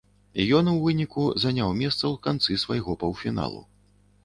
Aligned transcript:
Ён 0.59 0.69
у 0.71 0.71
выніку 0.85 1.25
заняў 1.43 1.69
месца 1.83 1.99
ў 2.13 2.15
канцы 2.25 2.59
свайго 2.65 2.99
паўфіналу. 3.07 3.65